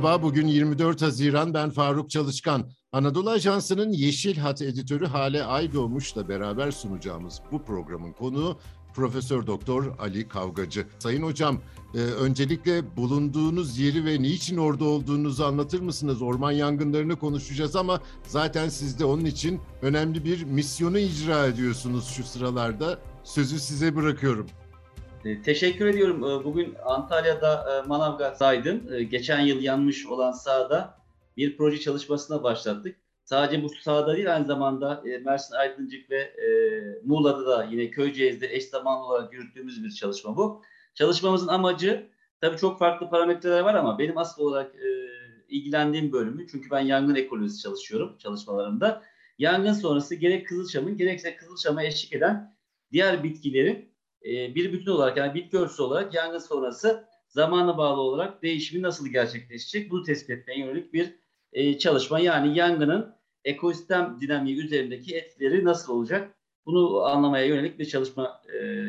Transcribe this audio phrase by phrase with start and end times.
[0.00, 1.54] Merhaba, bugün 24 Haziran.
[1.54, 2.70] Ben Faruk Çalışkan.
[2.92, 8.58] Anadolu Ajansı'nın Yeşil Hat editörü Hale Aydoğmuş'la beraber sunacağımız bu programın konuğu
[8.94, 10.86] Profesör Doktor Ali Kavgacı.
[10.98, 11.60] Sayın hocam,
[11.94, 16.22] e, öncelikle bulunduğunuz yeri ve niçin orada olduğunuzu anlatır mısınız?
[16.22, 22.24] Orman yangınlarını konuşacağız ama zaten siz de onun için önemli bir misyonu icra ediyorsunuz şu
[22.24, 22.98] sıralarda.
[23.24, 24.46] Sözü size bırakıyorum.
[25.24, 26.24] E, teşekkür ediyorum.
[26.24, 29.08] E, bugün Antalya'da e, Manavgat'taydım.
[29.10, 30.94] Geçen yıl yanmış olan sahada
[31.36, 32.96] bir proje çalışmasına başlattık.
[33.24, 36.32] Sadece bu sahada değil aynı zamanda Mersin Aydıncık ve
[37.04, 40.62] Muğla'da da yine Köyceğiz'de eş zamanlı olarak yürüttüğümüz bir çalışma bu.
[40.94, 42.06] Çalışmamızın amacı
[42.40, 44.74] tabii çok farklı parametreler var ama benim asıl olarak
[45.48, 49.02] ilgilendiğim bölümü çünkü ben yangın ekolojisi çalışıyorum çalışmalarımda.
[49.38, 52.56] Yangın sonrası gerek Kızılçam'ın gerekse Kızılçam'a eşlik eden
[52.92, 53.89] diğer bitkilerin
[54.24, 59.08] e, bir bütün olarak yani bitki örtüsü olarak yangın sonrası zamana bağlı olarak değişimi nasıl
[59.08, 61.14] gerçekleşecek bunu tespit etmeye yönelik bir
[61.52, 62.18] e, çalışma.
[62.18, 66.34] Yani yangının ekosistem dinamiği üzerindeki etkileri nasıl olacak
[66.66, 68.88] bunu anlamaya yönelik bir çalışma e,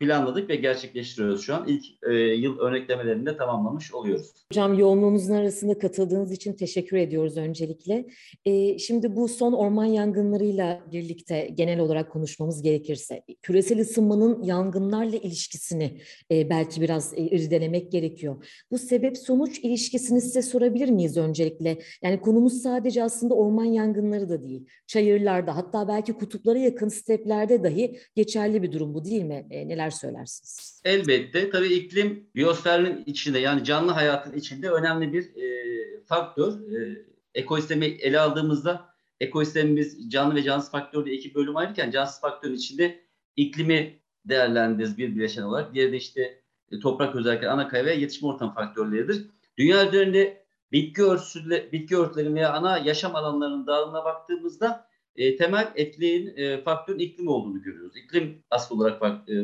[0.00, 1.68] planladık ve gerçekleştiriyoruz şu an.
[1.68, 4.26] İlk e, yıl örneklemelerini de tamamlamış oluyoruz.
[4.52, 8.06] Hocam yoğunluğunuzun arasında katıldığınız için teşekkür ediyoruz öncelikle.
[8.44, 16.00] E, şimdi bu son orman yangınlarıyla birlikte genel olarak konuşmamız gerekirse küresel ısınmanın yangınlarla ilişkisini
[16.30, 18.46] e, belki biraz e, irdelemek gerekiyor.
[18.70, 21.78] Bu sebep sonuç ilişkisini size sorabilir miyiz öncelikle?
[22.02, 24.66] Yani konumuz sadece aslında orman yangınları da değil.
[24.86, 29.46] Çayırlarda hatta belki kutuplara yakın steplerde dahi geçerli bir durum bu değil mi?
[29.50, 30.82] E, neler neler söylersiniz?
[30.84, 31.50] Elbette.
[31.50, 36.52] Tabii iklim biyosferin içinde yani canlı hayatın içinde önemli bir e, faktör.
[36.52, 43.00] E, ekosistemi ele aldığımızda ekosistemimiz canlı ve cansız faktör iki bölüm ayırırken cansız faktörün içinde
[43.36, 45.74] iklimi değerlendiririz bir bileşen olarak.
[45.74, 46.42] Diğeri de işte
[46.72, 49.26] e, toprak özellikleri, ana kaya ve yetişme ortam faktörleridir.
[49.58, 56.36] Dünya üzerinde bitki örtüsü, bitki örtülerinin veya ana yaşam alanlarının dağılımına baktığımızda e, temel etkileyin
[56.36, 57.96] e, faktörün iklim olduğunu görüyoruz.
[57.96, 59.34] İklim asıl olarak bak, e,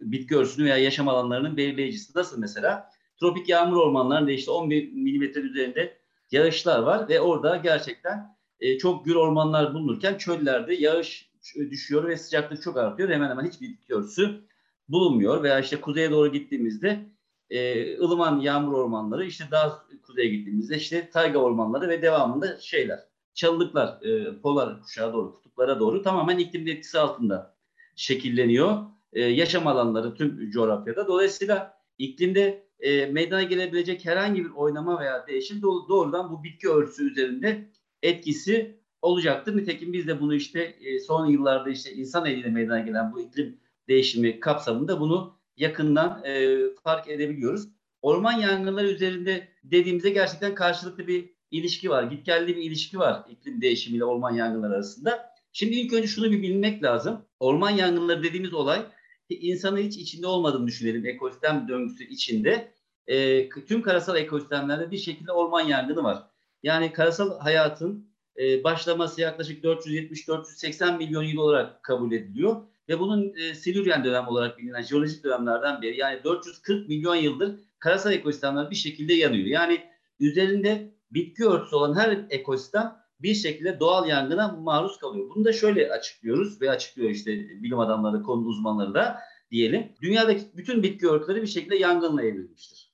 [0.00, 2.18] bitki örtüsünü veya yaşam alanlarının belirleyicisi.
[2.18, 2.90] Nasıl mesela?
[3.20, 5.98] Tropik yağmur ormanlarında işte 11 milimetre üzerinde
[6.30, 12.62] yağışlar var ve orada gerçekten e, çok gür ormanlar bulunurken çöllerde yağış düşüyor ve sıcaklık
[12.62, 13.10] çok artıyor.
[13.10, 14.40] Hemen hemen hiçbir bitki örtüsü
[14.88, 15.42] bulunmuyor.
[15.42, 17.06] Veya işte kuzeye doğru gittiğimizde
[17.50, 24.02] e, ılıman yağmur ormanları işte daha kuzeye gittiğimizde işte tayga ormanları ve devamında şeyler çalılıklar
[24.02, 27.56] e, polar kuşağa doğru, kutuplara doğru tamamen iklim etkisi altında
[27.96, 28.78] şekilleniyor.
[29.12, 31.06] E, yaşam alanları tüm coğrafyada.
[31.06, 37.68] Dolayısıyla iklimde e, meydana gelebilecek herhangi bir oynama veya değişim doğrudan bu bitki örtüsü üzerinde
[38.02, 39.56] etkisi olacaktır.
[39.56, 43.60] Nitekim biz de bunu işte e, son yıllarda işte insan eliyle meydana gelen bu iklim
[43.88, 47.68] değişimi kapsamında bunu yakından e, fark edebiliyoruz.
[48.02, 52.02] Orman yangınları üzerinde dediğimizde gerçekten karşılıklı bir ilişki var.
[52.02, 55.32] Gitgelli bir ilişki var iklim değişimiyle orman yangınları arasında.
[55.52, 57.24] Şimdi ilk önce şunu bir bilmek lazım.
[57.40, 58.86] Orman yangınları dediğimiz olay
[59.30, 62.72] insanın hiç içinde olmadığını düşünelim ekosistem döngüsü içinde.
[63.06, 66.22] E, tüm karasal ekosistemlerde bir şekilde orman yangını var.
[66.62, 72.56] Yani karasal hayatın e, başlaması yaklaşık 470-480 milyon yıl olarak kabul ediliyor.
[72.88, 78.12] Ve bunun e, Silüryen dönem olarak bilinen jeolojik dönemlerden beri yani 440 milyon yıldır karasal
[78.12, 79.46] ekosistemler bir şekilde yanıyor.
[79.46, 79.80] Yani
[80.20, 85.30] üzerinde bitki örtüsü olan her ekosistem bir şekilde doğal yangına maruz kalıyor.
[85.34, 89.18] Bunu da şöyle açıklıyoruz ve açıklıyor işte bilim adamları, konu uzmanları da
[89.50, 89.92] diyelim.
[90.02, 92.92] Dünyadaki bütün bitki örtüleri bir şekilde yangınla evrilmiştir.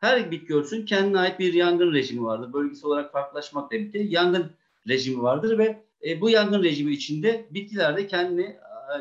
[0.00, 2.52] Her bitki örtüsünün kendine ait bir yangın rejimi vardır.
[2.52, 4.50] Bölgesel olarak farklılaşmakla birlikte yangın
[4.88, 8.58] rejimi vardır ve e, bu yangın rejimi içinde bitkiler de kendine e,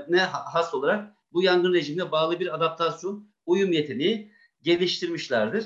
[0.09, 4.31] ne has olarak bu yangın rejimine bağlı bir adaptasyon, uyum yeteneği
[4.61, 5.65] geliştirmişlerdir.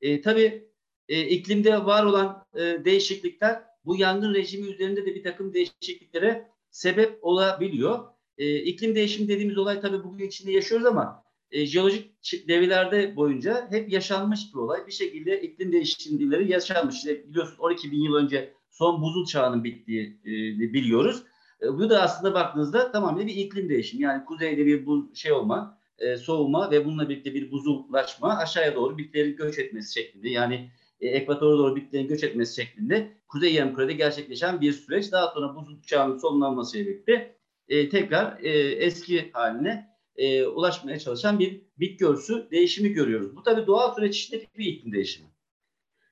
[0.00, 0.67] E, tabii
[1.08, 7.18] e, iklimde var olan e, değişiklikler bu yangın rejimi üzerinde de bir takım değişikliklere sebep
[7.22, 8.04] olabiliyor.
[8.38, 12.12] E, iklim değişimi dediğimiz olay tabii bugün içinde yaşıyoruz ama e, jeolojik
[12.48, 14.86] devirlerde boyunca hep yaşanmış bir olay.
[14.86, 16.96] Bir şekilde iklim değişimleri yaşanmış.
[16.96, 20.28] İşte biliyorsunuz 12 bin yıl önce son buzul çağının bittiği e,
[20.72, 21.22] biliyoruz.
[21.62, 24.02] E, bu da aslında baktığınızda tamamen bir iklim değişimi.
[24.02, 28.98] Yani kuzeyde bir bu şey olma, e, soğuma ve bununla birlikte bir buzullaşma aşağıya doğru
[28.98, 30.28] bitkilerin göç etmesi şeklinde.
[30.28, 35.12] Yani e, ekvatora doğru bitkilerin göç etmesi şeklinde Kuzey Yarımküre'de gerçekleşen bir süreç.
[35.12, 37.36] Daha sonra buzul çağının sonlanmasıyla birlikte
[37.68, 43.36] e, tekrar e, eski haline e, ulaşmaya çalışan bir bitki örtüsü değişimi görüyoruz.
[43.36, 45.28] Bu tabii doğal süreç içinde bir iklim değişimi.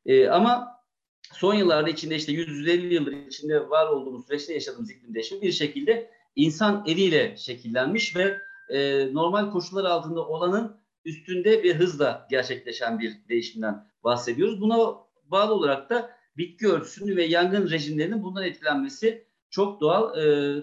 [0.06, 0.76] E, ama
[1.32, 6.10] son yıllarda içinde işte 150 yıldır içinde var olduğumuz süreçte yaşadığımız iklim değişimi bir şekilde
[6.36, 8.38] insan eliyle şekillenmiş ve
[8.68, 14.60] e, normal koşullar altında olanın üstünde bir hızla gerçekleşen bir değişimden bahsediyoruz.
[14.60, 14.78] Buna
[15.24, 20.56] bağlı olarak da bitki örtüsünün ve yangın rejimlerinin bundan etkilenmesi çok doğal e,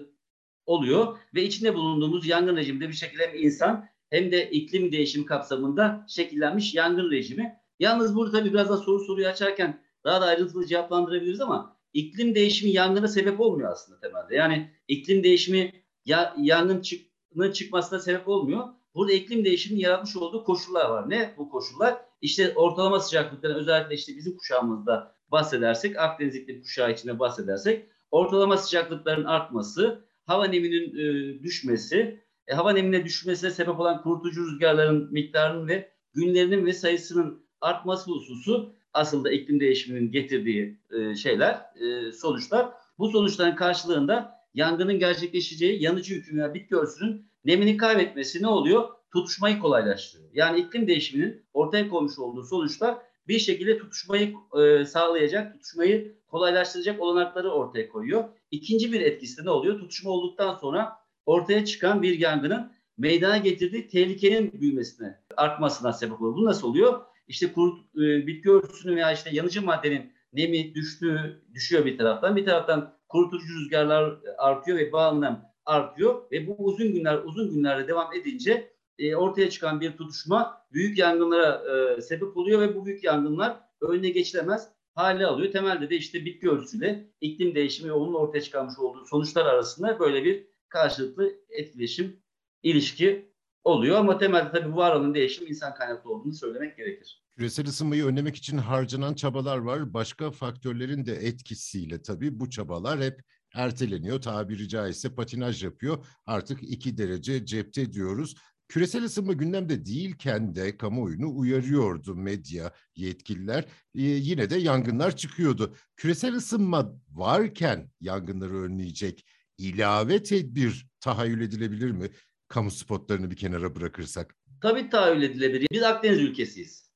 [0.66, 1.18] oluyor.
[1.34, 6.74] Ve içinde bulunduğumuz yangın rejiminde bir şekilde hem insan hem de iklim değişimi kapsamında şekillenmiş
[6.74, 7.56] yangın rejimi.
[7.78, 12.72] Yalnız burada tabii biraz da soru soruyu açarken daha da ayrıntılı cevaplandırabiliriz ama iklim değişimi
[12.72, 14.36] yangına sebep olmuyor aslında temelde.
[14.36, 15.72] Yani iklim değişimi
[16.04, 17.06] ya, yangın çık,
[17.54, 18.68] çıkmasına sebep olmuyor.
[18.94, 21.10] Burada iklim değişiminin yaratmış olduğu koşullar var.
[21.10, 21.96] Ne bu koşullar?
[22.20, 29.24] İşte ortalama sıcaklıkların özellikle işte bizim kuşağımızda bahsedersek, Akdeniz iklim kuşağı içinde bahsedersek ortalama sıcaklıkların
[29.24, 35.90] artması, hava neminin e, düşmesi, e, hava nemine düşmesine sebep olan kurutucu rüzgarların miktarının ve
[36.14, 42.68] günlerinin ve sayısının artması hususu aslında iklim değişiminin getirdiği e, şeyler, e, sonuçlar.
[42.98, 48.88] Bu sonuçların karşılığında yangının gerçekleşeceği yanıcı hüküm veya bitki örtüsünün nemini kaybetmesi ne oluyor?
[49.12, 50.30] Tutuşmayı kolaylaştırıyor.
[50.34, 52.98] Yani iklim değişiminin ortaya koymuş olduğu sonuçlar
[53.28, 58.24] bir şekilde tutuşmayı e, sağlayacak, tutuşmayı kolaylaştıracak olanakları ortaya koyuyor.
[58.50, 59.78] İkinci bir etkisi ne oluyor?
[59.78, 60.92] Tutuşma olduktan sonra
[61.26, 66.36] ortaya çıkan bir yangının meydana getirdiği tehlikenin büyümesine, artmasına sebep oluyor.
[66.36, 67.00] Bu nasıl oluyor?
[67.28, 72.36] İşte kuru, e, bitki örtüsünün veya işte yanıcı maddenin nemi düştüğü, düşüyor bir taraftan.
[72.36, 78.14] Bir taraftan kurutucu rüzgarlar artıyor ve nem artıyor ve bu uzun günler uzun günlerde devam
[78.14, 81.62] edince e, ortaya çıkan bir tutuşma büyük yangınlara
[81.96, 85.52] e, sebep oluyor ve bu büyük yangınlar önüne geçilemez hale alıyor.
[85.52, 90.24] Temelde de işte bitki örtüsüyle iklim değişimi ve onun ortaya çıkarmış olduğu sonuçlar arasında böyle
[90.24, 92.22] bir karşılıklı etkileşim,
[92.62, 93.34] ilişki
[93.64, 93.96] oluyor.
[93.96, 97.24] Ama temelde tabii bu var olan değişim insan kaynaklı olduğunu söylemek gerekir.
[97.36, 99.94] Küresel ısınmayı önlemek için harcanan çabalar var.
[99.94, 103.20] Başka faktörlerin de etkisiyle tabii bu çabalar hep
[103.54, 104.22] erteleniyor.
[104.22, 106.06] Tabiri caizse patinaj yapıyor.
[106.26, 108.34] Artık iki derece cepte diyoruz.
[108.68, 113.64] Küresel ısınma gündemde değilken de kamuoyunu uyarıyordu medya, yetkililer.
[113.94, 115.76] Ee, yine de yangınlar çıkıyordu.
[115.96, 119.26] Küresel ısınma varken yangınları önleyecek
[119.58, 122.10] ilave tedbir tahayyül edilebilir mi?
[122.48, 124.36] Kamu spotlarını bir kenara bırakırsak.
[124.60, 125.66] Tabii tahayyül edilebilir.
[125.72, 126.90] Biz Akdeniz ülkesiyiz.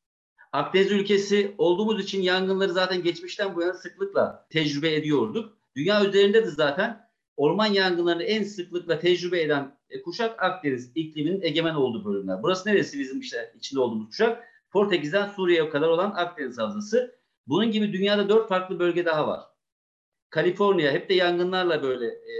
[0.52, 5.57] Akdeniz ülkesi olduğumuz için yangınları zaten geçmişten bu yana sıklıkla tecrübe ediyorduk.
[5.76, 11.74] Dünya üzerinde de zaten orman yangınlarını en sıklıkla tecrübe eden e, kuşak Akdeniz ikliminin egemen
[11.74, 12.42] olduğu bölümler.
[12.42, 14.44] Burası neresi bizim işte içinde olduğumuz kuşak?
[14.70, 17.18] Portekiz'den Suriye'ye kadar olan Akdeniz Havzası.
[17.46, 19.40] Bunun gibi dünyada dört farklı bölge daha var.
[20.30, 22.32] Kaliforniya hep de yangınlarla böyle e,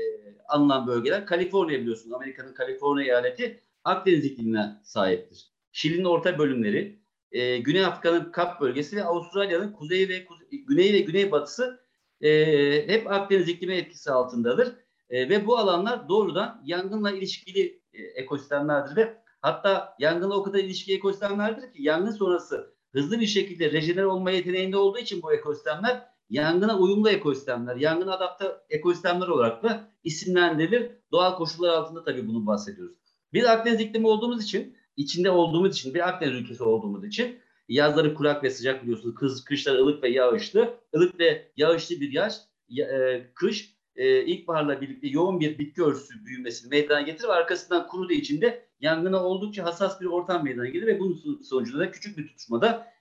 [0.49, 1.27] anılan bölgeler.
[1.27, 5.53] Kaliforniya biliyorsunuz Amerika'nın Kaliforniya eyaleti Akdeniz iklimine sahiptir.
[5.73, 6.99] Şili'nin orta bölümleri,
[7.33, 11.88] e, Güney Afrika'nın Kap bölgesi ve Avustralya'nın kuzey ve kuze, güney ve güneybatısı
[12.21, 14.77] e, hep Akdeniz iklimi etkisi altındadır.
[15.11, 20.97] E, ve bu alanlar doğrudan yangınla ilişkili e, ekosistemlerdir ve hatta yangınla o kadar ilişkili
[20.97, 26.79] ekosistemlerdir ki yangın sonrası hızlı bir şekilde rejener olma yeteneğinde olduğu için bu ekosistemler yangına
[26.79, 30.91] uyumlu ekosistemler, yangın adapte ekosistemler olarak da isimlendirilir.
[31.13, 32.97] Doğal koşullar altında tabii bunu bahsediyoruz.
[33.33, 37.39] Biz Akdeniz iklimi olduğumuz için, içinde olduğumuz için, bir Akdeniz ülkesi olduğumuz için
[37.69, 39.15] yazları kurak ve sıcak biliyorsunuz.
[39.15, 40.75] Kız, kışlar ılık ve yağışlı.
[40.97, 46.71] ılık ve yağışlı bir yaz, e, kış e, ilkbaharla birlikte yoğun bir bitki örtüsü büyümesini
[46.71, 51.01] meydana getirir ve arkasından kuruduğu için de yangına oldukça hassas bir ortam meydana gelir ve
[51.01, 52.93] bunun sonucunda da küçük bir tutuşmada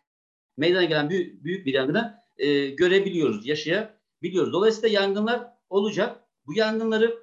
[0.58, 4.54] meydana gelen büyük, büyük bir yangına e, görebiliyoruz, yaşayabiliyoruz.
[4.54, 6.24] Dolayısıyla yangınlar olacak.
[6.46, 7.20] Bu yangınları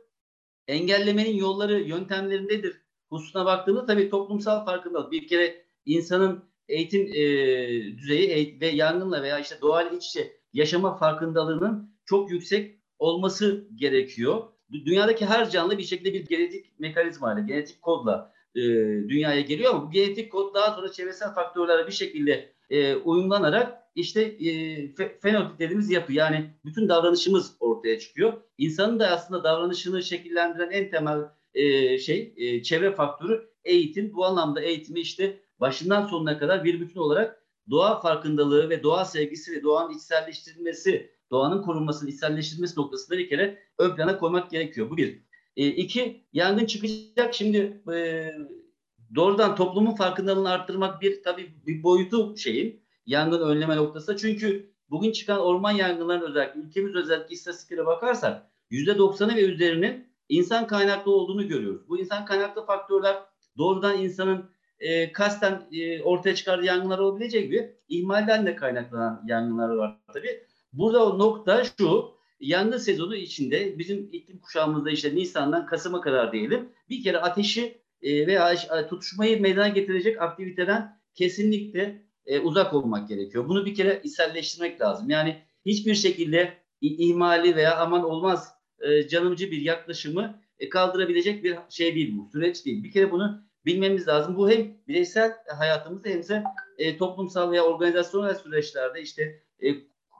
[0.68, 2.80] engellemenin yolları, yöntemleri nedir?
[3.10, 5.12] Hususuna baktığımızda tabii toplumsal farkındalık.
[5.12, 11.94] Bir kere insanın eğitim e, düzeyi ve yangınla veya işte doğal iç içe yaşama farkındalığının
[12.04, 14.42] çok yüksek olması gerekiyor.
[14.72, 18.60] Dünyadaki her canlı bir şekilde bir genetik mekanizma ile, genetik kodla e,
[19.08, 24.22] dünyaya geliyor ama bu genetik kod daha sonra çevresel faktörlerle bir şekilde e, uyumlanarak işte
[24.22, 28.32] e, fenotip dediğimiz yapı yani bütün davranışımız ortaya çıkıyor.
[28.58, 31.20] İnsanın da aslında davranışını şekillendiren en temel
[31.54, 34.14] e, şey e, çevre faktörü eğitim.
[34.14, 39.52] Bu anlamda eğitimi işte başından sonuna kadar bir bütün olarak doğa farkındalığı ve doğa sevgisi
[39.52, 44.90] ve doğanın içselleştirilmesi doğanın korunmasının içselleştirilmesi noktasında bir kere ön plana koymak gerekiyor.
[44.90, 45.22] Bu bir.
[45.56, 47.34] E, iki, yangın çıkacak.
[47.34, 48.30] Şimdi e,
[49.14, 54.16] doğrudan toplumun farkındalığını arttırmak bir tabii bir boyutu şeyin yangın önleme noktasında.
[54.16, 61.12] Çünkü bugün çıkan orman yangınlarının özellikle ülkemiz özellikle istatistiklere bakarsak %90'ı ve üzerinin insan kaynaklı
[61.12, 61.88] olduğunu görüyoruz.
[61.88, 63.16] Bu insan kaynaklı faktörler
[63.58, 64.50] doğrudan insanın
[64.80, 70.40] e, kasten e, ortaya çıkardığı yangınlar olabileceği gibi ihmalden de kaynaklanan yangınlar var tabii.
[70.72, 76.68] Burada o nokta şu, yangın sezonu içinde bizim iklim kuşağımızda işte Nisan'dan Kasım'a kadar diyelim
[76.88, 78.56] bir kere ateşi e, veya
[78.88, 83.48] tutuşmayı meydana getirecek aktiviteden kesinlikle e, uzak olmak gerekiyor.
[83.48, 85.10] Bunu bir kere içselleştirmek lazım.
[85.10, 91.94] Yani hiçbir şekilde ihmali veya aman olmaz e, canımcı bir yaklaşımı e, kaldırabilecek bir şey
[91.94, 92.28] değil bu.
[92.32, 92.84] Süreç değil.
[92.84, 94.36] Bir kere bunu bilmemiz lazım.
[94.36, 96.44] Bu hem bireysel hayatımızda hem de
[96.78, 99.68] e, toplumsal veya organizasyonel süreçlerde işte e,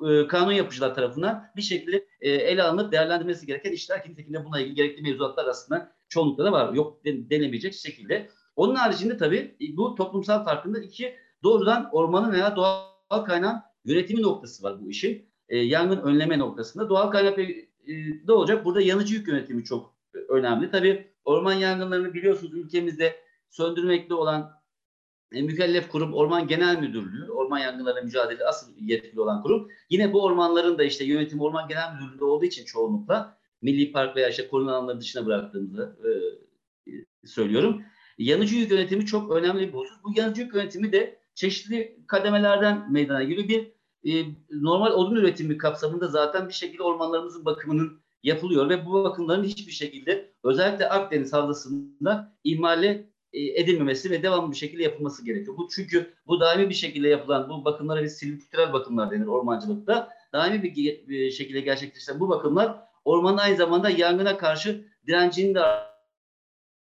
[0.08, 4.60] e, kanun yapıcılar tarafından bir şekilde e, ele alınıp değerlendirmesi gereken işler ki nitekim buna
[4.60, 6.72] ilgili gerekli mevzuatlar aslında çoğunlukla da var.
[6.72, 8.28] Yok denemeyecek şekilde.
[8.56, 14.62] Onun haricinde tabii e, bu toplumsal farkında iki doğrudan ormanın veya doğal kaynağın yönetimi noktası
[14.62, 15.26] var bu işin.
[15.48, 16.88] E, yangın önleme noktasında.
[16.88, 17.66] Doğal kaynak e,
[18.28, 18.64] ne olacak?
[18.64, 19.94] Burada yanıcı yük yönetimi çok
[20.28, 20.70] önemli.
[20.70, 23.23] Tabii orman yangınlarını biliyorsunuz ülkemizde
[23.56, 24.52] söndürmekte olan
[25.32, 29.68] e, mükellef kurum Orman Genel Müdürlüğü, orman yangınlarına mücadele asıl yetkili olan kurum.
[29.90, 34.28] Yine bu ormanların da işte yönetim Orman Genel Müdürlüğü'nde olduğu için çoğunlukla milli park veya
[34.28, 35.96] işte koruma alanları dışına bıraktığımızı
[36.87, 36.90] e,
[37.26, 37.82] söylüyorum.
[38.18, 39.96] Yanıcı yük yönetimi çok önemli bir husus.
[40.04, 43.49] Bu yanıcı yük yönetimi de çeşitli kademelerden meydana geliyor.
[43.49, 43.73] Bir
[44.12, 49.73] e, normal odun üretimi kapsamında zaten bir şekilde ormanlarımızın bakımının yapılıyor ve bu bakımların hiçbir
[49.73, 55.56] şekilde özellikle Akdeniz havzasında ihmale e, edilmemesi ve devamlı bir şekilde yapılması gerekiyor.
[55.56, 60.08] Bu çünkü bu daimi bir şekilde yapılan bu bakımlara biz silvikültürel bakımlar denir ormancılıkta.
[60.32, 65.60] Daimi bir, bir şekilde gerçekleştirilen bu bakımlar ormanın aynı zamanda yangına karşı direncini de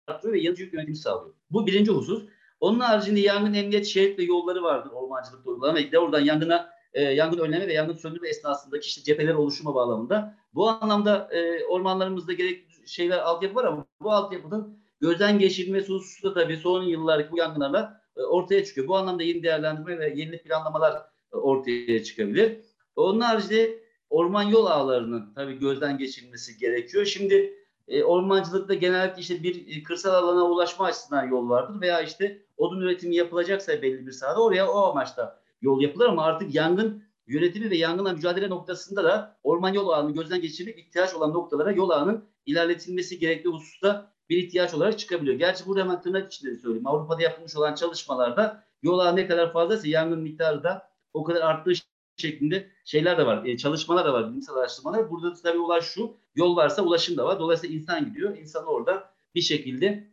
[0.07, 1.35] arttırıyor ve yanıcı yük yönetimi sağlıyor.
[1.51, 2.23] Bu birinci husus.
[2.59, 7.37] Onun haricinde yangın emniyet şerit ve yolları vardır ormancılıkta uygulanan ve oradan yangına e, yangın
[7.37, 10.37] önleme ve yangın söndürme esnasındaki işte cepheler oluşuma bağlamında.
[10.53, 16.33] Bu anlamda e, ormanlarımızda gerekli şeyler altyapı var ama bu altyapının gözden geçirilmesi hususu da
[16.33, 18.87] tabii son yıllardaki bu yangınlarla e, ortaya çıkıyor.
[18.87, 21.01] Bu anlamda yeni değerlendirme ve yeni planlamalar
[21.33, 22.57] e, ortaya çıkabilir.
[22.95, 27.05] Onun haricinde orman yol ağlarının tabii gözden geçirilmesi gerekiyor.
[27.05, 27.53] Şimdi
[27.87, 32.81] e, ormancılıkta genellikle işte bir e, kırsal alana ulaşma açısından yol vardır veya işte odun
[32.81, 37.77] üretimi yapılacaksa belli bir sahada oraya o amaçta yol yapılır ama artık yangın yönetimi ve
[37.77, 43.19] yangınla mücadele noktasında da orman yol ağını gözden geçirmek ihtiyaç olan noktalara yol ağının ilerletilmesi
[43.19, 45.37] gerekli hususta bir ihtiyaç olarak çıkabiliyor.
[45.37, 46.87] Gerçi burada hemen tırnak içinde söyleyeyim.
[46.87, 51.73] Avrupa'da yapılmış olan çalışmalarda yol ağı ne kadar fazlaysa yangın miktarı da o kadar arttığı
[52.17, 53.45] şeklinde şeyler de var.
[53.45, 54.29] E, çalışmalar da var.
[54.29, 55.09] Bilimsel araştırmalar.
[55.09, 56.17] Burada tabii olay şu.
[56.35, 57.39] Yol varsa ulaşım da var.
[57.39, 58.37] Dolayısıyla insan gidiyor.
[58.37, 60.07] İnsan orada bir şekilde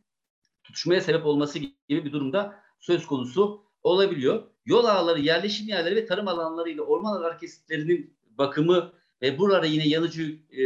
[0.65, 4.43] tutuşmaya sebep olması gibi bir durumda söz konusu olabiliyor.
[4.67, 9.89] Yol ağları, yerleşim yerleri ve tarım alanları ile orman alanları kesitlerinin bakımı ve burada yine
[9.89, 10.63] yanıcı e,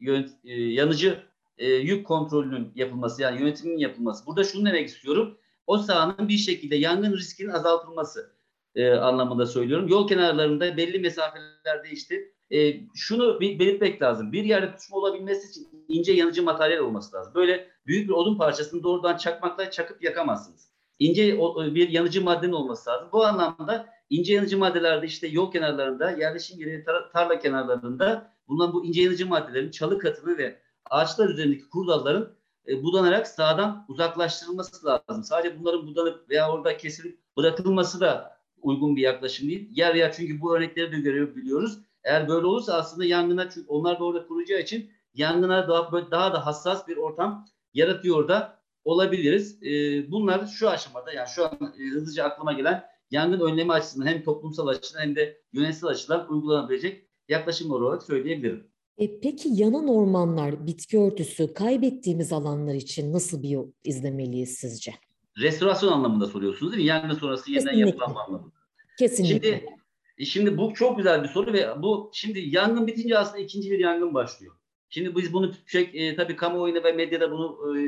[0.00, 1.27] yön, e, yanıcı
[1.58, 4.26] e, yük kontrolünün yapılması yani yönetimin yapılması.
[4.26, 5.38] Burada şunu demek istiyorum.
[5.66, 8.32] O sahanın bir şekilde yangın riskinin azaltılması
[8.74, 9.88] e, anlamında söylüyorum.
[9.88, 14.32] Yol kenarlarında belli mesafelerde işte e, şunu belirtmek lazım.
[14.32, 17.34] Bir yerde tutuşma olabilmesi için ince yanıcı materyal olması lazım.
[17.34, 20.68] Böyle büyük bir odun parçasını doğrudan çakmakla çakıp yakamazsınız.
[20.98, 21.38] İnce
[21.74, 23.08] bir yanıcı maddenin olması lazım.
[23.12, 28.84] Bu anlamda ince yanıcı maddelerde işte yol kenarlarında, yerleşim yeri, tar- tarla kenarlarında bulunan bu
[28.84, 30.58] ince yanıcı maddelerin çalı katını ve
[30.90, 32.32] ağaçlar üzerindeki kurdalların
[32.68, 35.24] e, budanarak sağdan uzaklaştırılması lazım.
[35.24, 39.68] Sadece bunların budanıp veya orada kesilip bırakılması da uygun bir yaklaşım değil.
[39.72, 41.78] Yer yer çünkü bu örnekleri de görebiliyoruz.
[42.04, 46.46] Eğer böyle olursa aslında yangına çünkü onlar da orada kuracağı için yangına daha, daha da
[46.46, 49.62] hassas bir ortam yaratıyor da olabiliriz.
[49.62, 49.70] E,
[50.10, 54.66] bunlar şu aşamada yani şu an e, hızlıca aklıma gelen yangın önlemi açısından hem toplumsal
[54.66, 58.67] açıdan hem de yönetsel açıdan uygulanabilecek yaklaşımlar olarak söyleyebilirim.
[58.98, 64.94] E, peki yanan ormanlar, bitki örtüsü kaybettiğimiz alanlar için nasıl bir yol izlemeliyiz sizce?
[65.38, 66.88] Restorasyon anlamında soruyorsunuz değil mi?
[66.88, 68.52] Yangın sonrası yeniden yapılanma anlamında.
[68.98, 69.50] Kesinlikle.
[69.50, 69.76] Şimdi,
[70.18, 73.78] e, şimdi bu çok güzel bir soru ve bu şimdi yangın bitince aslında ikinci bir
[73.78, 74.54] yangın başlıyor.
[74.88, 77.82] Şimdi biz bunu şey, e, tabii kamuoyunda ve medyada bunu e,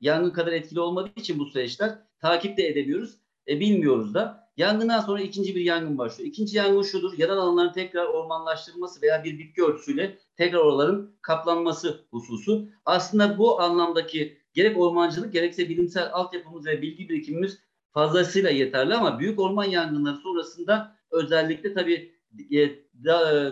[0.00, 3.14] yangın kadar etkili olmadığı için bu süreçler takip de edemiyoruz.
[3.48, 4.49] E, bilmiyoruz da.
[4.60, 6.28] Yangından sonra ikinci bir yangın başlıyor.
[6.28, 7.18] İkinci yangın şudur.
[7.18, 12.68] Yanan alanların tekrar ormanlaştırılması veya bir bitki örtüsüyle tekrar oraların kaplanması hususu.
[12.84, 17.58] Aslında bu anlamdaki gerek ormancılık gerekse bilimsel altyapımız ve bilgi birikimimiz
[17.92, 22.14] fazlasıyla yeterli ama büyük orman yangınları sonrasında özellikle tabii
[22.52, 22.70] e,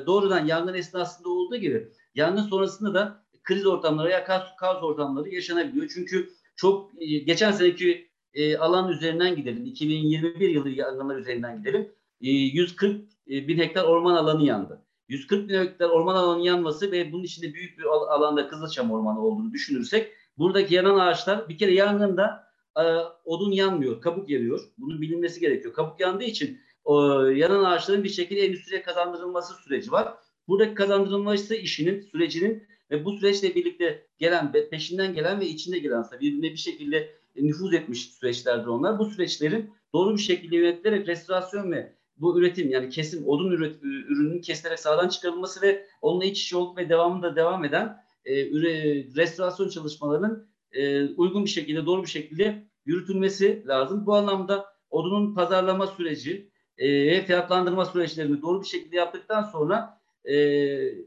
[0.06, 5.90] doğrudan yangın esnasında olduğu gibi yangın sonrasında da kriz ortamları ya kaos, kaos ortamları yaşanabiliyor.
[5.94, 8.07] Çünkü çok e, geçen seneki
[8.38, 9.66] e, alan üzerinden gidelim.
[9.66, 11.92] 2021 yılı yangınlar üzerinden gidelim.
[12.20, 14.82] E, 140 e, bin hektar orman alanı yandı.
[15.08, 19.52] 140 bin hektar orman alanı yanması ve bunun içinde büyük bir alanda Kızılçam Ormanı olduğunu
[19.52, 22.44] düşünürsek buradaki yanan ağaçlar bir kere yangında
[22.76, 22.82] e,
[23.24, 24.60] odun yanmıyor, kabuk yanıyor.
[24.78, 25.74] Bunun bilinmesi gerekiyor.
[25.74, 30.14] Kabuk yandığı için o, yanan ağaçların bir şekilde endüstriye kazandırılması süreci var.
[30.48, 36.52] Buradaki kazandırılması işinin, sürecinin ve bu süreçle birlikte gelen, peşinden gelen ve içinde gelen birbirine
[36.52, 38.98] bir şekilde nüfuz etmiş süreçlerdir onlar.
[38.98, 44.40] Bu süreçlerin doğru bir şekilde yönetilerek restorasyon ve bu üretim yani kesim odun üret, ürünün
[44.40, 49.68] kesilerek sağdan çıkarılması ve onunla iç içe olup ve devamında devam eden e, üre, restorasyon
[49.68, 54.06] çalışmalarının e, uygun bir şekilde doğru bir şekilde yürütülmesi lazım.
[54.06, 60.34] Bu anlamda odunun pazarlama süreci e, ve fiyatlandırma süreçlerini doğru bir şekilde yaptıktan sonra e,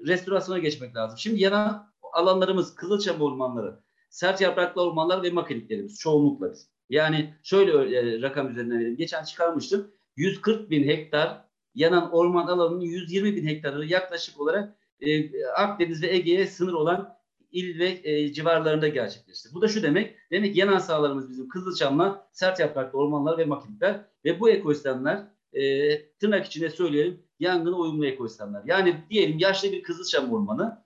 [0.07, 1.17] restorasyona geçmek lazım.
[1.17, 3.79] Şimdi yanan alanlarımız Kızılçam ormanları,
[4.11, 6.67] sert yapraklı ormanlar ve makiniklerimiz çoğunlukla biz.
[6.89, 8.97] Yani şöyle e, rakam üzerinden vereyim.
[8.97, 9.91] Geçen çıkarmıştım.
[10.15, 16.47] 140 bin hektar yanan orman alanının 120 bin hektarı yaklaşık olarak e, Akdeniz ve Ege'ye
[16.47, 17.17] sınır olan
[17.51, 19.49] il ve e, civarlarında gerçekleşti.
[19.53, 24.39] Bu da şu demek, demek yanan sahalarımız bizim Kızılçam'la sert yapraklı ormanlar ve makinikler ve
[24.39, 25.61] bu ekosistemler e,
[26.09, 28.61] tırnak içinde söyleyelim yangına uyumlu ekosistemler.
[28.65, 30.83] Yani diyelim yaşlı bir Kızılçam ormanı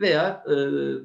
[0.00, 0.54] veya e,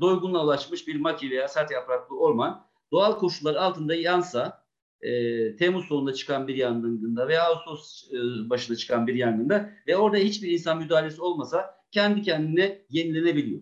[0.01, 4.63] doygunluğa ulaşmış bir maki veya sert yapraklı orman doğal koşullar altında yansa
[5.01, 10.17] e, Temmuz sonunda çıkan bir yangında veya Ağustos e, başında çıkan bir yangında ve orada
[10.17, 13.61] hiçbir insan müdahalesi olmasa kendi kendine yenilenebiliyor.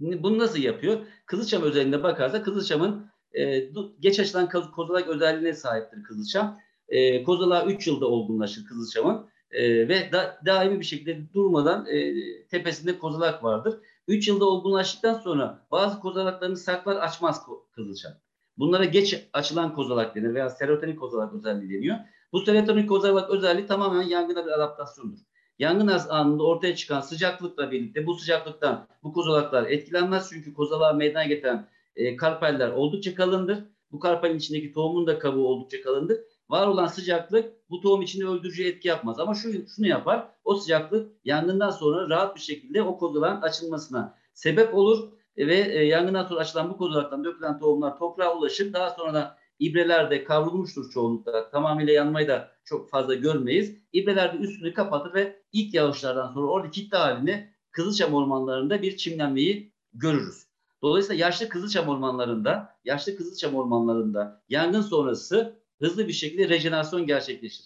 [0.00, 1.00] Bunu nasıl yapıyor?
[1.26, 6.58] Kızılçam özelliğine bakarsa Kızılçam'ın e, geç açılan kozalak özelliğine sahiptir Kızılçam.
[6.88, 12.14] E, kozalağı 3 yılda olgunlaşır Kızılçam'ın e, ve da, daimi bir şekilde durmadan e,
[12.46, 13.80] tepesinde kozalak vardır.
[14.08, 18.12] 3 yılda olgunlaştıktan sonra bazı kozalaklarını saklar açmaz Kızılçam.
[18.58, 21.96] Bunlara geç açılan kozalak denir veya serotonin kozalak özelliği deniyor.
[22.32, 25.18] Bu serotonin kozalak özelliği tamamen yangına bir adaptasyondur.
[25.58, 30.30] Yangın anında ortaya çıkan sıcaklıkla birlikte bu sıcaklıktan bu kozalaklar etkilenmez.
[30.32, 33.58] Çünkü kozalağı meydana getiren e, karpeller oldukça kalındır.
[33.92, 36.18] Bu karpelin içindeki tohumun da kabuğu oldukça kalındır.
[36.54, 39.20] Var olan sıcaklık bu tohum içinde öldürücü etki yapmaz.
[39.20, 40.28] Ama şu, şunu yapar.
[40.44, 45.08] O sıcaklık yangından sonra rahat bir şekilde o kozalağın açılmasına sebep olur.
[45.36, 48.72] E, ve e, yangından sonra açılan bu kozalaktan dökülen tohumlar toprağa ulaşır.
[48.72, 51.50] Daha sonra da İbrelerde kavrulmuştur çoğunlukla.
[51.50, 53.76] Tamamıyla yanmayı da çok fazla görmeyiz.
[53.92, 60.46] İbrelerde üstünü kapatır ve ilk yağışlardan sonra orada kitle halinde Kızılçam ormanlarında bir çimlenmeyi görürüz.
[60.82, 67.64] Dolayısıyla yaşlı Kızılçam ormanlarında, yaşlı Kızılçam ormanlarında yangın sonrası hızlı bir şekilde rejenerasyon gerçekleşir.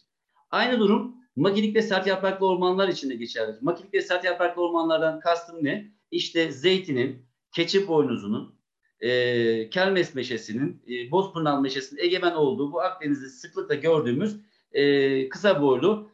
[0.50, 3.62] Aynı durum makinik ve sert yapraklı ormanlar için de geçerlidir.
[3.62, 5.92] Makinik ve sert yapraklı ormanlardan kastım ne?
[6.10, 8.54] İşte zeytinin, keçi boynuzunun,
[9.00, 14.36] e, Kelmes meşesinin, e, Bozpırnal meşesinin egemen olduğu bu Akdeniz'de sıklıkla gördüğümüz
[14.72, 16.10] e, kısa boylu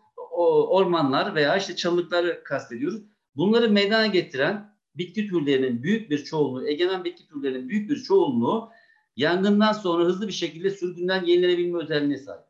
[0.69, 3.03] ormanlar veya işte çalılıkları kastediyoruz.
[3.37, 8.71] Bunları meydana getiren bitki türlerinin büyük bir çoğunluğu, egemen bitki türlerinin büyük bir çoğunluğu
[9.17, 12.45] yangından sonra hızlı bir şekilde sürgünden yenilenebilme özelliğine sahip.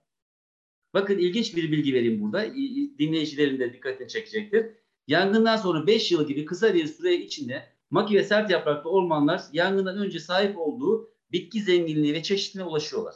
[0.95, 2.55] Bakın ilginç bir bilgi vereyim burada.
[2.99, 4.67] Dinleyicilerin de dikkatini çekecektir.
[5.07, 9.99] Yangından sonra 5 yıl gibi kısa bir süre içinde maki ve sert yapraklı ormanlar yangından
[9.99, 13.15] önce sahip olduğu bitki zenginliği ve çeşitliliğine ulaşıyorlar.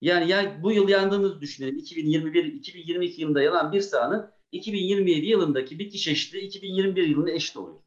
[0.00, 1.78] Yani ya bu yıl yandığınızı düşünelim.
[1.78, 7.80] 2021 2022 yılında yanan bir sahanın 2027 yılındaki bitki çeşitliliği 2021 yılında eşit oluyor.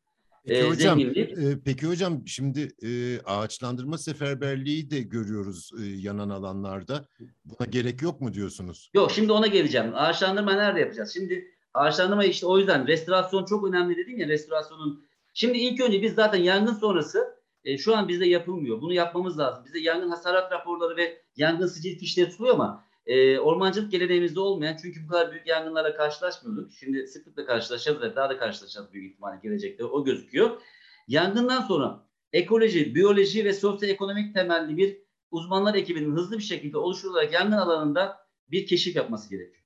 [0.47, 7.07] Peki hocam, e, peki hocam şimdi e, ağaçlandırma seferberliği de görüyoruz e, yanan alanlarda.
[7.45, 8.91] Buna gerek yok mu diyorsunuz?
[8.93, 9.91] Yok şimdi ona geleceğim.
[9.95, 11.13] Ağaçlandırma nerede yapacağız?
[11.13, 15.05] Şimdi ağaçlandırma işte o yüzden restorasyon çok önemli dedim ya restorasyonun.
[15.33, 18.81] Şimdi ilk önce biz zaten yangın sonrası e, şu an bizde yapılmıyor.
[18.81, 19.65] Bunu yapmamız lazım.
[19.65, 25.03] Bizde yangın hasarat raporları ve yangın sicil fişleri tutuluyor ama e, ormancılık geleneğimizde olmayan çünkü
[25.03, 26.71] bu kadar büyük yangınlara karşılaşmıyorduk.
[26.71, 30.61] Şimdi sıklıkla karşılaşacağız ve daha da karşılaşacağız büyük ihtimalle gelecekte o gözüküyor.
[31.07, 34.97] Yangından sonra ekoloji, biyoloji ve sosyoekonomik temelli bir
[35.31, 38.17] uzmanlar ekibinin hızlı bir şekilde oluşturularak yangın alanında
[38.51, 39.63] bir keşif yapması gerekiyor.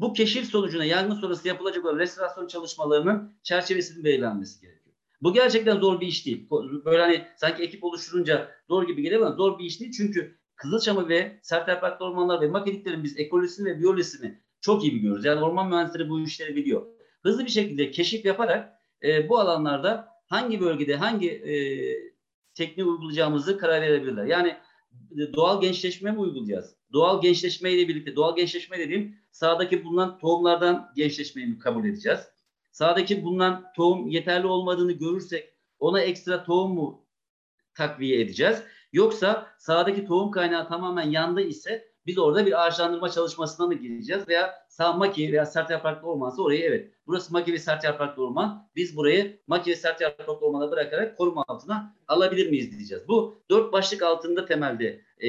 [0.00, 4.96] Bu keşif sonucuna yangın sonrası yapılacak olan restorasyon çalışmalarının çerçevesinin belirlenmesi gerekiyor.
[5.22, 6.48] Bu gerçekten zor bir iş değil.
[6.84, 9.92] Böyle hani sanki ekip oluşturunca zor gibi geliyor ama zor bir iş değil.
[9.92, 15.24] Çünkü Kızılçamı ve sert yapraklı ormanlar ve makiniklerin biz ekolojisini ve biyolojisini çok iyi biliyoruz.
[15.24, 16.86] Yani orman mühendisleri bu işleri biliyor.
[17.22, 21.54] Hızlı bir şekilde keşif yaparak e, bu alanlarda hangi bölgede hangi e,
[22.54, 24.24] tekniği uygulayacağımızı karar verebilirler.
[24.24, 24.56] Yani
[25.12, 26.74] e, doğal gençleşme mi uygulayacağız?
[26.92, 32.20] Doğal gençleşme ile birlikte doğal gençleşme dediğim sağdaki bulunan tohumlardan gençleşmeyi mi kabul edeceğiz?
[32.72, 37.06] Sağdaki bulunan tohum yeterli olmadığını görürsek ona ekstra tohum mu
[37.74, 38.62] takviye edeceğiz?
[38.92, 44.54] Yoksa sağdaki tohum kaynağı tamamen yandı ise biz orada bir ağaçlandırma çalışmasına mı gireceğiz veya
[44.68, 46.94] sağ maki veya sert yapraklı ormansa orayı evet.
[47.06, 48.68] Burası maki ve sert yapraklı orman.
[48.76, 53.08] Biz burayı maki ve sert yapraklı ormana bırakarak koruma altına alabilir miyiz diyeceğiz.
[53.08, 55.28] Bu dört başlık altında temelde e,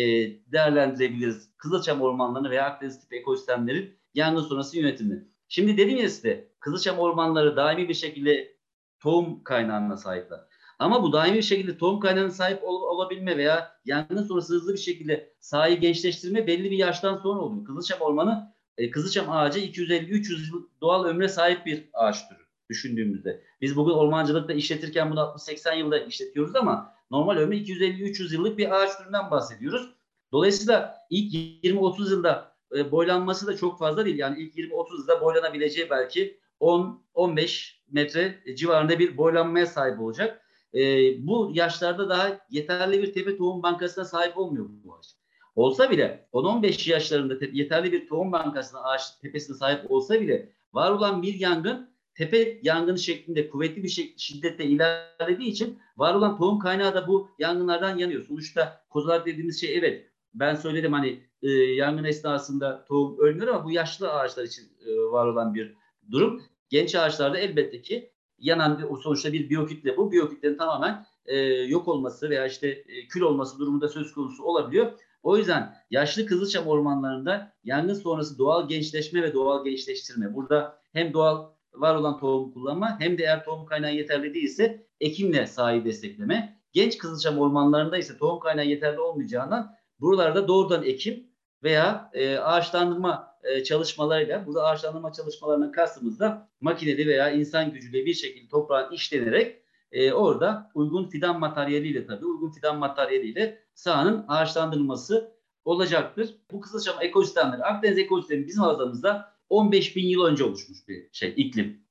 [0.51, 1.49] değerlendirebiliriz.
[1.57, 5.23] Kızılçam ormanlarını veya Akdeniz tipi ekosistemlerin yangın sonrası yönetimini.
[5.47, 8.55] Şimdi dedim ya size Kızılçam ormanları daimi bir şekilde
[8.99, 10.39] tohum kaynağına sahipler.
[10.81, 14.79] Ama bu daimi bir şekilde tohum kaynağına sahip ol, olabilme veya yangın sonrası hızlı bir
[14.79, 17.65] şekilde sahayı gençleştirme belli bir yaştan sonra oluyor.
[17.65, 22.39] Kızılçam ormanı, e, Kızılçam ağacı 250-300 yıl doğal ömre sahip bir ağaç türü
[22.69, 23.43] düşündüğümüzde.
[23.61, 28.97] Biz bugün ormancılıkta işletirken bunu 60-80 yılda işletiyoruz ama normal ömrü 250-300 yıllık bir ağaç
[28.97, 29.89] türünden bahsediyoruz.
[30.31, 34.17] Dolayısıyla ilk 20-30 yılda e, boylanması da çok fazla değil.
[34.17, 40.41] Yani ilk 20-30 yılda boylanabileceği belki 10-15 metre civarında bir boylanmaya sahip olacak.
[40.73, 40.81] E,
[41.27, 45.07] bu yaşlarda daha yeterli bir tepe tohum bankasına sahip olmuyor bu ağaç.
[45.55, 51.21] Olsa bile 10-15 yaşlarında yeterli bir tohum bankasına ağaç tepesine sahip olsa bile var olan
[51.21, 56.95] bir yangın tepe yangını şeklinde kuvvetli bir şey, şiddette ilerlediği için var olan tohum kaynağı
[56.95, 58.25] da bu yangınlardan yanıyor.
[58.27, 63.71] Sonuçta kozalak dediğimiz şey evet ben söyledim hani e, yangın esnasında tohum ölmüyor ama bu
[63.71, 65.75] yaşlı ağaçlar için e, var olan bir
[66.11, 66.41] durum.
[66.69, 68.10] Genç ağaçlarda elbette ki
[68.41, 70.11] yanan bir, sonuçta bir biyokütle bu.
[70.11, 74.91] Biyokütlerin tamamen e, yok olması veya işte e, kül olması durumunda söz konusu olabiliyor.
[75.23, 80.35] O yüzden yaşlı Kızılçam ormanlarında yangın sonrası doğal gençleşme ve doğal gençleştirme.
[80.35, 85.47] Burada hem doğal var olan tohum kullanma hem de eğer tohum kaynağı yeterli değilse ekimle
[85.47, 86.61] sahayı destekleme.
[86.73, 91.27] Genç Kızılçam ormanlarında ise tohum kaynağı yeterli olmayacağından buralarda doğrudan ekim
[91.63, 98.13] veya e, ağaçlandırma e, çalışmalarıyla, burada ağaçlandırma çalışmalarının kastımız da makineli veya insan gücüyle bir
[98.13, 105.31] şekilde toprağın işlenerek e, orada uygun fidan materyaliyle tabii uygun fidan materyaliyle sahanın ağaçlandırılması
[105.65, 106.35] olacaktır.
[106.51, 111.81] Bu Kızılçam ekosistemleri, Akdeniz ekosistemi bizim alanımızda 15 bin yıl önce oluşmuş bir şey, iklim.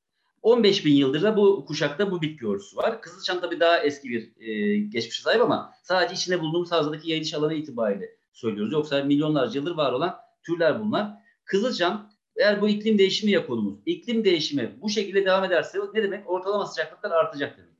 [0.42, 3.02] 15 bin yıldır da bu kuşakta bu bitki örtüsü var.
[3.02, 7.54] Kızılçam tabii daha eski bir e, geçmişe sahip ama sadece içinde bulunduğumuz havzadaki yayılış alanı
[7.54, 8.72] itibariyle söylüyoruz.
[8.72, 11.10] Yoksa milyonlarca yıldır var olan türler bunlar.
[11.50, 13.78] Kızılçam eğer bu iklim değişimi ya konumuz.
[13.86, 16.30] İklim değişimi bu şekilde devam ederse ne demek?
[16.30, 17.70] Ortalama sıcaklıklar artacak demek.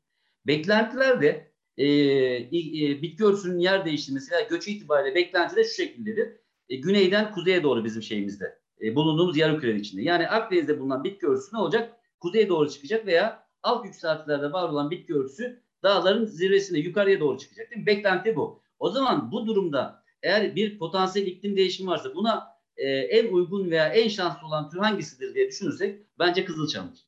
[0.46, 6.28] Beklentiler de e, e, bitki örtüsünün yer değiştirmesi veya göçü itibariyle beklenti de şu şekildedir.
[6.68, 8.59] E, güneyden kuzeye doğru bizim şeyimizde.
[8.83, 10.02] E, bulunduğumuz yarım küre içinde.
[10.02, 11.96] Yani Akdeniz'de bulunan bitki örtüsü ne olacak?
[12.20, 17.70] Kuzeye doğru çıkacak veya alt yükseltilerde var olan bitki örtüsü dağların zirvesine yukarıya doğru çıkacak.
[17.70, 17.87] Değil mi?
[17.87, 18.62] Beklenti bu.
[18.78, 22.49] O zaman bu durumda eğer bir potansiyel iklim değişimi varsa buna
[22.80, 27.00] e, en uygun veya en şanslı olan tür hangisidir diye düşünürsek bence Kızılçam'dır.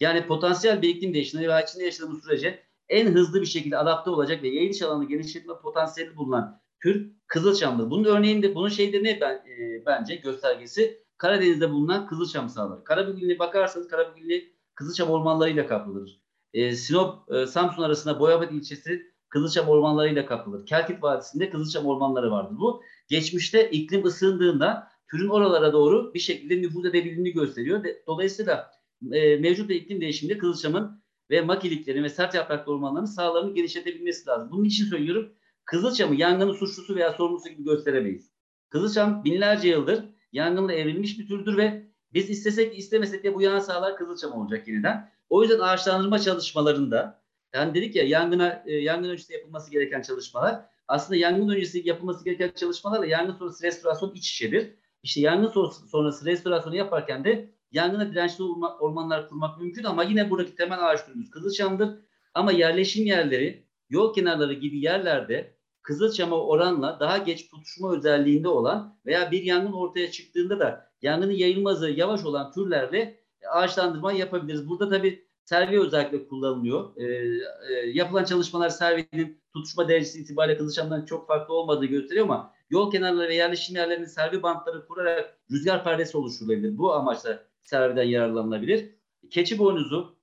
[0.00, 4.42] Yani potansiyel bir iklim değişimine veya içinde yaşadığımız sürece en hızlı bir şekilde adapte olacak
[4.42, 7.90] ve yayılış alanı genişletme potansiyeli bulunan tür Kızılçam'dır.
[7.90, 12.84] Bunun örneğinde bunun şeyde ne ben, e, bence göstergesi Karadeniz'de bulunan Kızılçam sahaları.
[12.84, 16.20] Karabük'üne bakarsanız Karabük'ünde Kızılçam ormanlarıyla kaplıdır.
[16.54, 20.66] E, Sinop, e, Samsun arasında Boyabat ilçesi Kızılçam ormanlarıyla kaplıdır.
[20.66, 22.56] Kelkit Vadisi'nde Kızılçam ormanları vardır.
[22.58, 27.84] Bu geçmişte iklim ısındığında türün oralara doğru bir şekilde nüfuz edebildiğini gösteriyor.
[28.06, 28.70] Dolayısıyla
[29.12, 34.50] e, mevcut iklim değişiminde Kızılçam'ın ve makiliklerin ve sert yapraklı ormanların sahalarını genişletebilmesi lazım.
[34.50, 35.32] Bunun için söylüyorum
[35.64, 38.30] Kızılçam'ı yangının suçlusu veya sorumlusu gibi gösteremeyiz.
[38.70, 43.96] Kızılçam binlerce yıldır yangınla evrilmiş bir türdür ve biz istesek istemesek de bu yanan sahalar
[43.96, 45.10] Kızılçam olacak yeniden.
[45.28, 51.16] O yüzden ağaçlandırma çalışmalarında yani dedik ya yangına e, yangın öncesi yapılması gereken çalışmalar aslında
[51.16, 54.74] yangın öncesi yapılması gereken çalışmalarla yangın sonrası restorasyon iç içedir.
[55.04, 58.44] İşte yangın sonrası, restorasyonu yaparken de yangına dirençli
[58.80, 61.98] ormanlar kurmak mümkün ama yine buradaki temel ağaç türümüz Kızılçam'dır.
[62.34, 69.30] Ama yerleşim yerleri yol kenarları gibi yerlerde Kızılçam'a oranla daha geç tutuşma özelliğinde olan veya
[69.30, 74.68] bir yangın ortaya çıktığında da yangının yayılması yavaş olan türlerle ağaçlandırma yapabiliriz.
[74.68, 76.96] Burada tabii servi özellikle kullanılıyor.
[76.96, 82.90] E, e, yapılan çalışmalar servinin tutuşma derecesi itibariyle Kızılçam'dan çok farklı olmadığı gösteriyor ama yol
[82.90, 86.78] kenarları ve yerleşim yerlerinde servi bantları kurarak rüzgar perdesi oluşturulabilir.
[86.78, 88.90] Bu amaçla serviden yararlanılabilir.
[89.30, 90.16] Keçi boynuzu,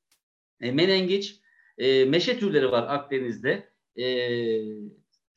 [0.62, 1.40] e, menengiç,
[1.78, 3.70] e, meşe türleri var Akdeniz'de.
[3.98, 4.06] E,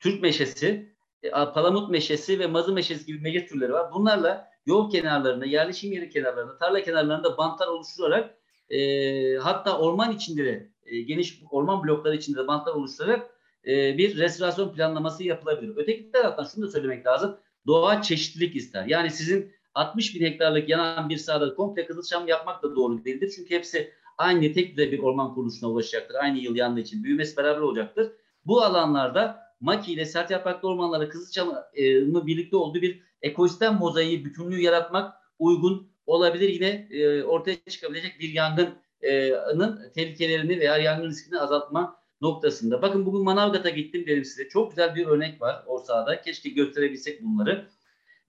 [0.01, 3.93] Türk meşesi, e, palamut meşesi ve mazı meşesi gibi meşe türleri var.
[3.93, 8.39] Bunlarla yol kenarlarında, yerleşim yeri kenarlarında, tarla kenarlarında bantlar oluşturarak
[8.71, 13.31] e, hatta orman içinde de e, geniş orman blokları içinde de bantlar oluşturarak
[13.67, 15.73] e, bir restorasyon planlaması yapılabilir.
[15.77, 17.37] Öteki taraftan şunu da söylemek lazım.
[17.67, 18.87] Doğa çeşitlilik ister.
[18.87, 23.33] Yani sizin 60 bin hektarlık yanan bir sahada komple kızılçam yapmak da doğru değildir.
[23.37, 26.15] Çünkü hepsi aynı tek düzey bir orman kuruluşuna ulaşacaktır.
[26.15, 28.13] Aynı yıl yandığı için büyümesi beraber olacaktır.
[28.47, 31.83] Bu alanlarda maki ile sert yapraklı ormanlara kızılçamı e,
[32.27, 36.49] birlikte olduğu bir ekosistem mozaiği bütünlüğü yaratmak uygun olabilir.
[36.49, 42.83] Yine e, ortaya çıkabilecek bir yangının tehlikelerini veya yangın riskini azaltma noktasında.
[42.83, 44.49] Bakın bugün Manavgat'a gittim dedim size.
[44.49, 46.23] Çok güzel bir örnek var o sahada.
[46.23, 47.69] Keşke gösterebilsek bunları.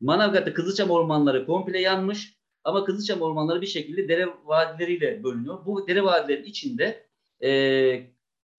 [0.02, 5.66] Manavgat'ta Kızılçam ormanları komple yanmış ama Kızılçam ormanları bir şekilde dere vadileriyle bölünüyor.
[5.66, 7.08] Bu dere vadilerin içinde
[7.44, 8.02] e,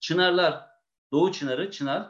[0.00, 0.66] çınarlar,
[1.12, 2.08] Doğu Çınarı, Çınar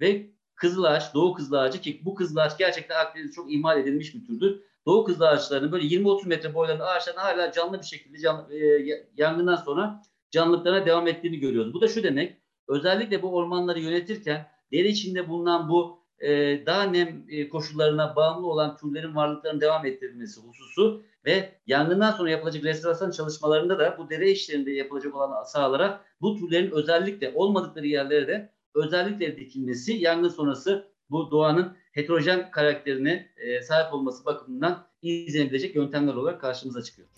[0.00, 4.62] ve Kızılağaç, Doğu Kızılağacı ki bu Kızılağaç gerçekten Akdeniz'de çok ihmal edilmiş bir türdür.
[4.86, 10.02] Doğu Kızılağaçlarının böyle 20-30 metre boylarında ağaçların hala canlı bir şekilde canlı, e, yangından sonra
[10.30, 11.74] canlılıklarına devam ettiğini görüyoruz.
[11.74, 12.37] Bu da şu demek,
[12.68, 18.76] özellikle bu ormanları yönetirken deri içinde bulunan bu e, daha nem e, koşullarına bağımlı olan
[18.76, 24.70] türlerin varlıklarının devam ettirilmesi hususu ve yangından sonra yapılacak restorasyon çalışmalarında da bu dere işlerinde
[24.70, 31.76] yapılacak olan sahalara bu türlerin özellikle olmadıkları yerlere de özellikle dikilmesi yangın sonrası bu doğanın
[31.92, 37.08] heterojen karakterine e, sahip olması bakımından izlenebilecek yöntemler olarak karşımıza çıkıyor.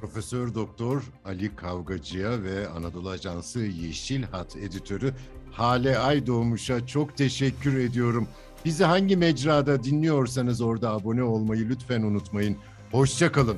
[0.00, 5.14] Profesör Doktor Ali Kavgacı'ya ve Anadolu Ajansı Yeşil Hat editörü
[5.50, 8.28] Hale Aydoğmuş'a çok teşekkür ediyorum.
[8.64, 12.56] Bizi hangi mecrada dinliyorsanız orada abone olmayı lütfen unutmayın.
[12.90, 13.56] Hoşçakalın.